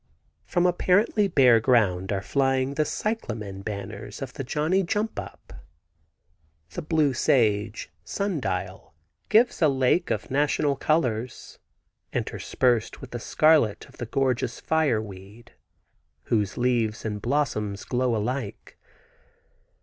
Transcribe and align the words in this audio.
From 0.45 0.65
apparently 0.65 1.27
bare 1.27 1.59
ground 1.59 2.11
are 2.11 2.23
flying 2.23 2.73
the 2.73 2.85
cyclamen 2.85 3.61
banners 3.61 4.19
of 4.19 4.33
the 4.33 4.43
johnny 4.43 4.81
jump 4.81 5.19
up. 5.19 5.53
The 6.71 6.81
blue 6.81 7.13
sage 7.13 7.91
(sun 8.03 8.39
dial) 8.39 8.95
gives 9.29 9.61
a 9.61 9.67
lake 9.67 10.09
of 10.09 10.31
national 10.31 10.75
colors, 10.75 11.59
interspersed 12.13 12.99
with 12.99 13.11
the 13.11 13.19
scarlet 13.19 13.85
of 13.87 13.97
the 13.97 14.07
gorgeous 14.07 14.59
fireweed, 14.59 15.51
whose 16.23 16.57
leaves 16.57 17.05
and 17.05 17.21
blossoms 17.21 17.83
glow 17.83 18.15
alike. 18.15 18.79